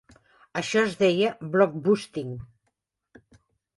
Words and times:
Això 0.61 0.81
es 0.87 0.95
deia 1.01 1.29
"blockbusting". 1.57 2.33